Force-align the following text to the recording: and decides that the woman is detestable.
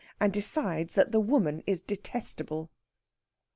and 0.19 0.33
decides 0.33 0.95
that 0.95 1.11
the 1.11 1.19
woman 1.19 1.61
is 1.67 1.79
detestable. 1.79 2.71